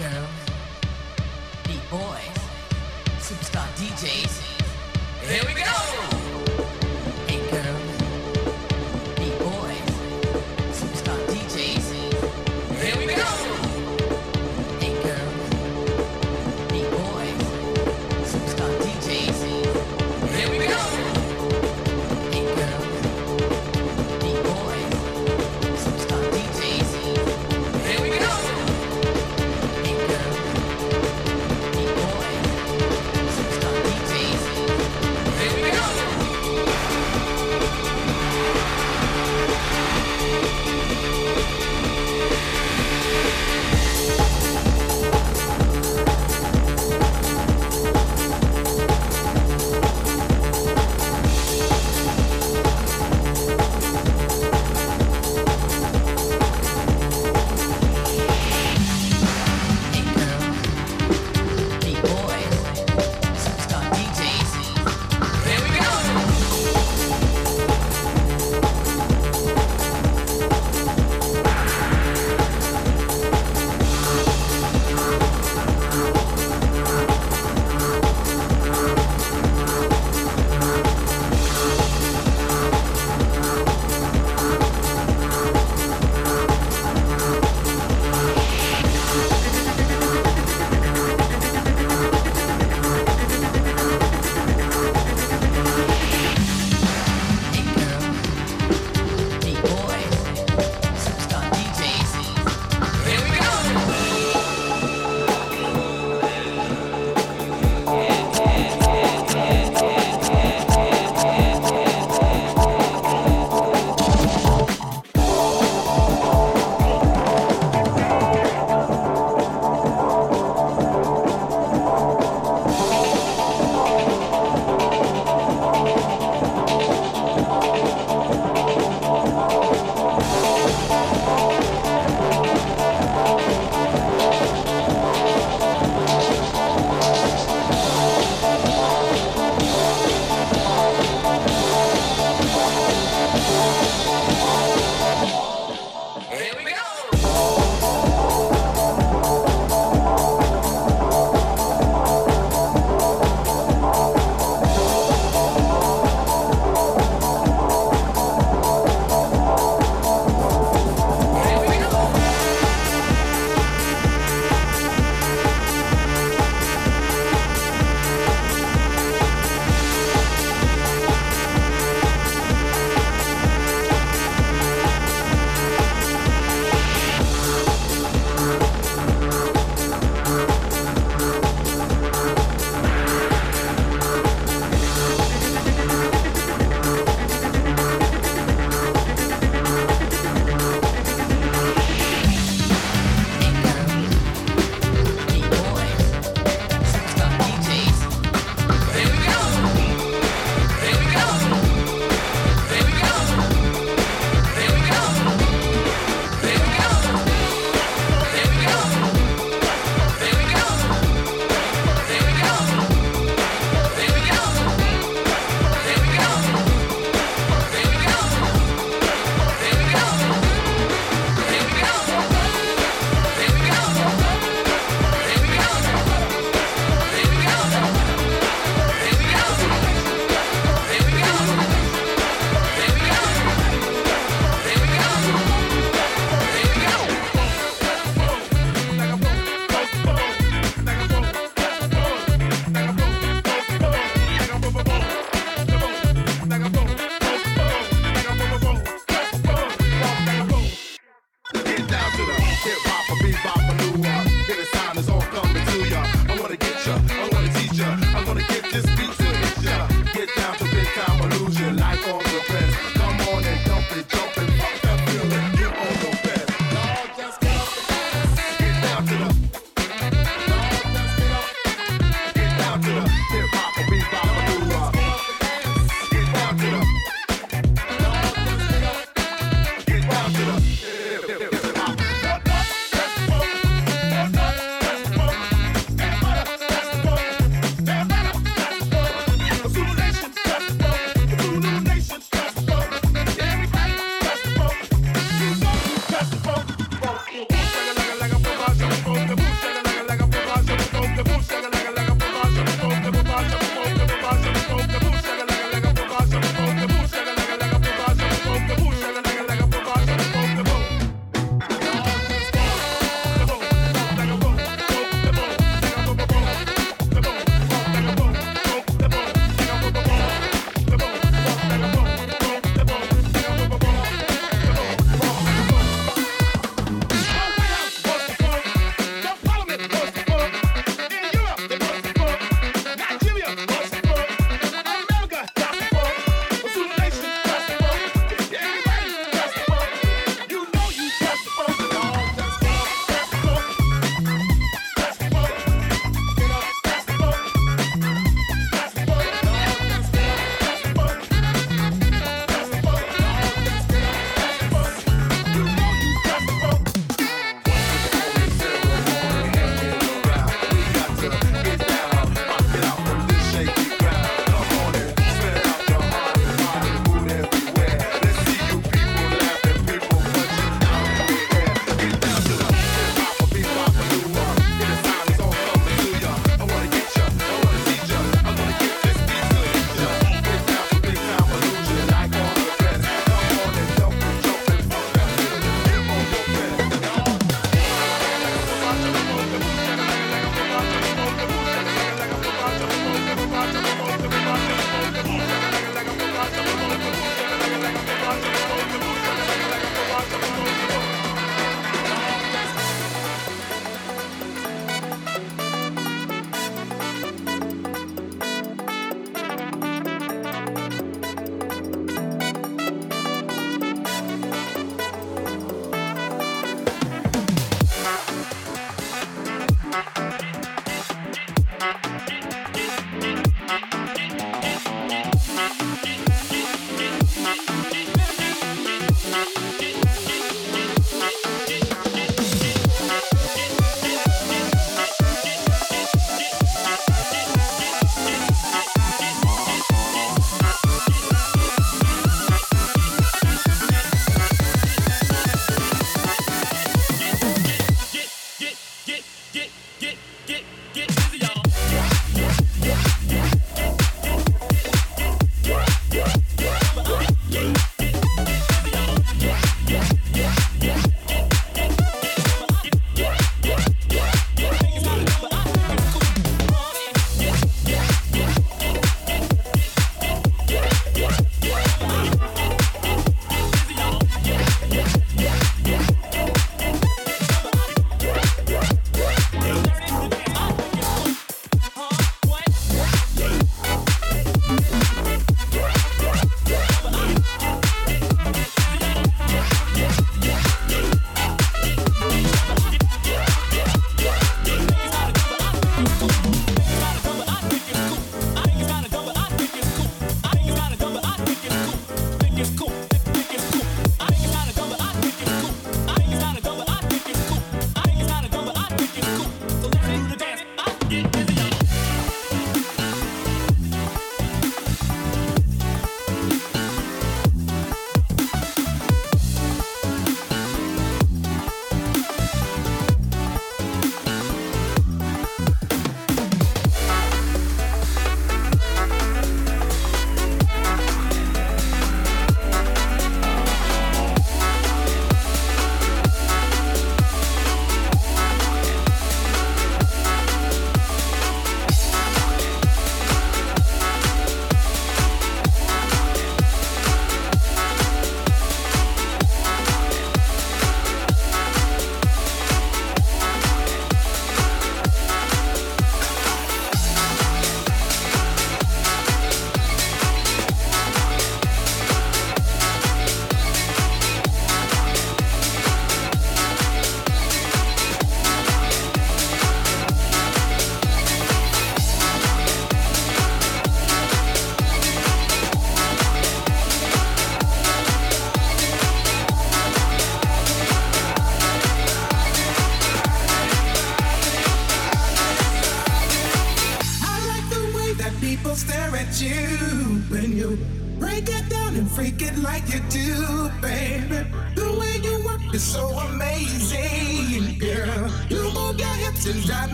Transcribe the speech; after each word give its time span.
girls, 0.00 0.30
beat 1.66 1.90
boys, 1.90 2.38
superstar 3.18 3.68
DJs. 3.76 4.40
Here 5.28 5.44
we 5.46 5.52
go! 5.60 5.69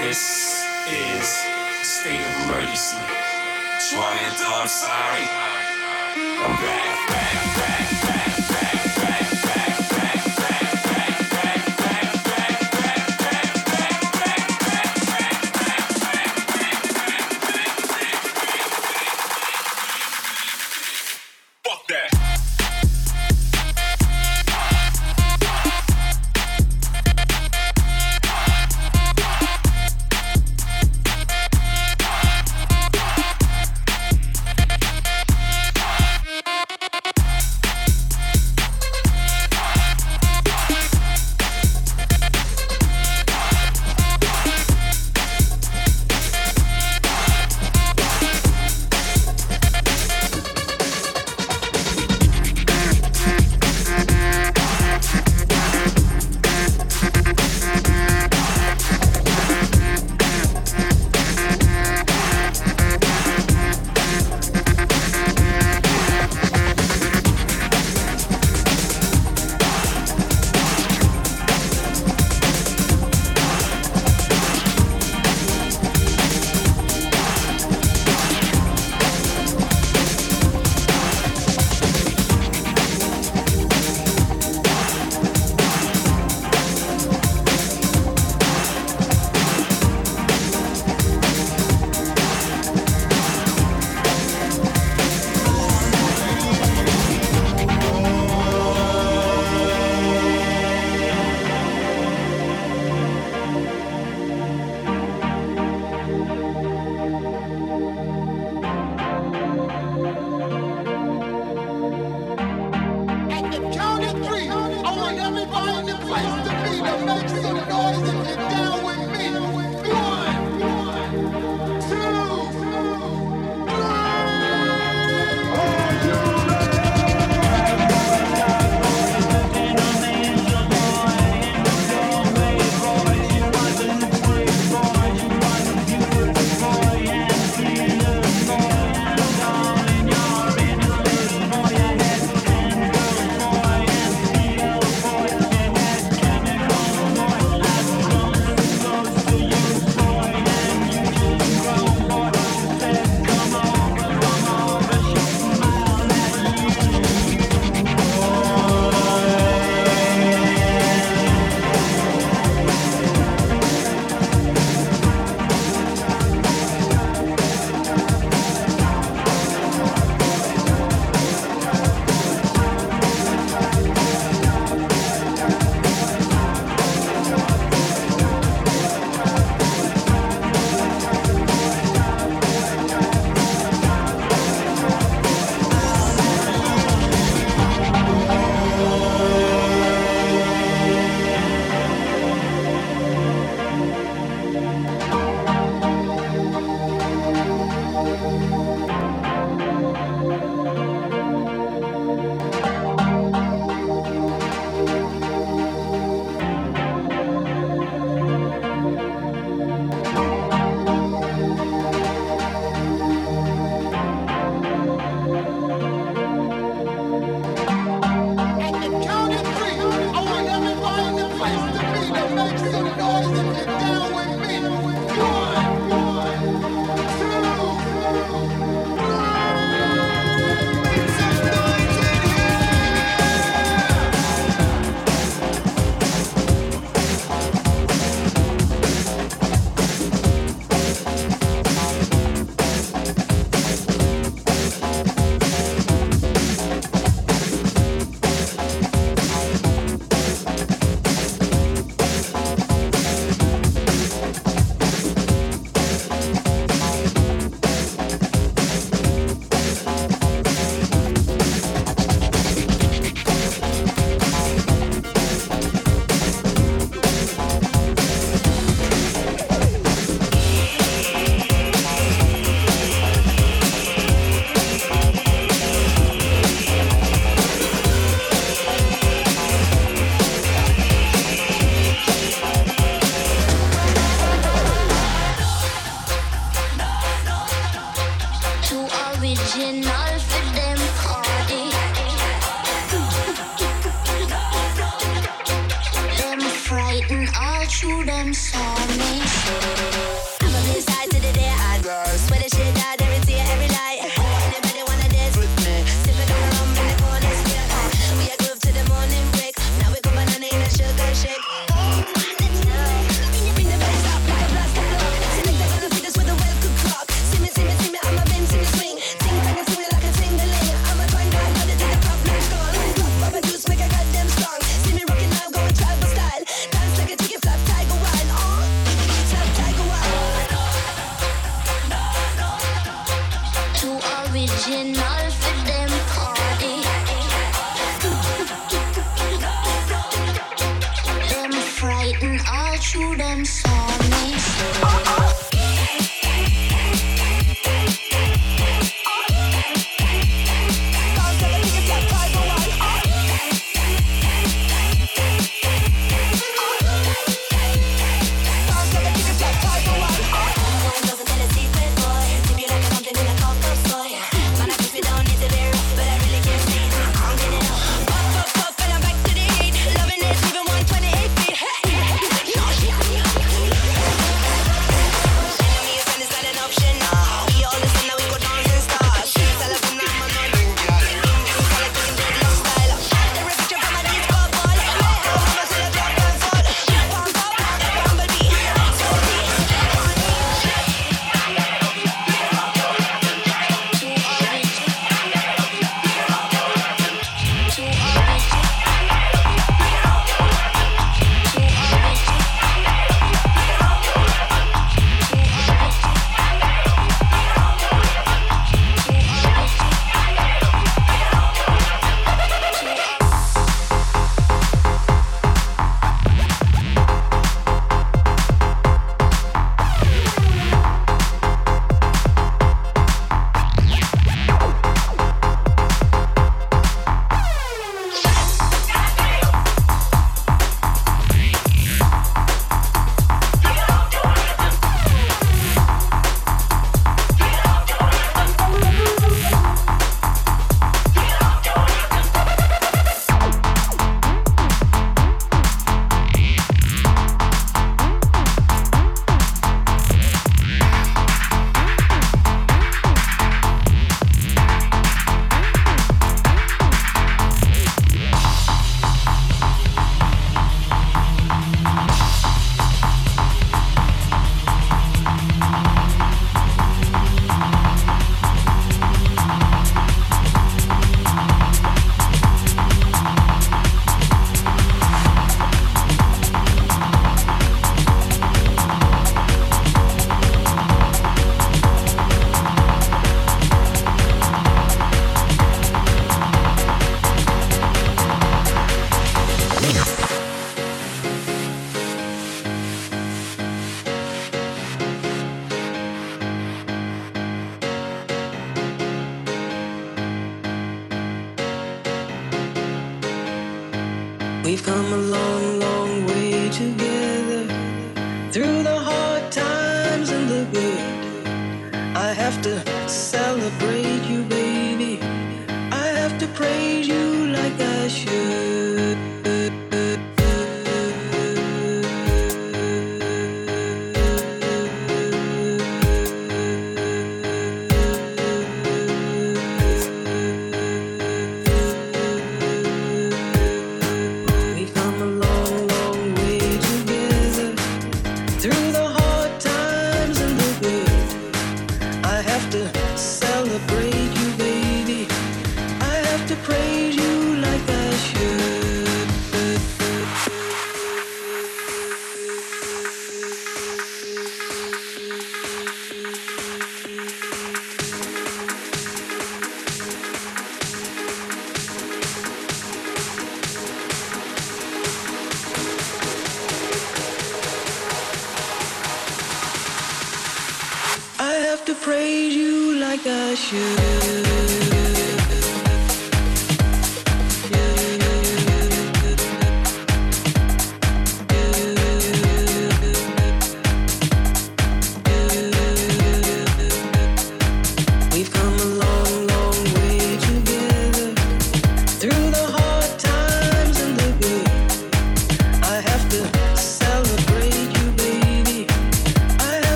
This 0.00 0.66
is 0.88 1.26
state 1.82 2.20
of 2.20 2.44
emergency. 2.44 2.98
Try 3.90 4.18
it, 4.26 4.40
I'm 4.44 4.68
sorry. 4.68 5.24
I'm 6.16 6.56
back, 6.60 7.08
back, 7.08 7.56
back, 7.56 8.02
back. 8.02 8.15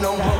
No 0.00 0.16
more, 0.16 0.37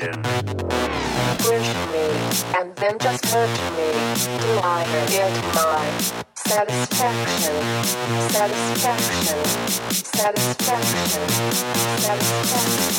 Imagine. 0.00 0.22
Push 1.38 1.68
me, 1.92 2.06
and 2.58 2.74
then 2.76 2.98
just 2.98 3.24
hurt 3.26 3.50
me. 3.76 3.88
Do 4.40 4.50
I 4.62 4.84
get 5.08 5.32
my 5.54 5.90
satisfaction? 6.34 7.54
Satisfaction. 8.30 9.38
Satisfaction. 9.84 10.64
Satisfaction. 10.64 11.28
Satisfaction. 12.00 12.90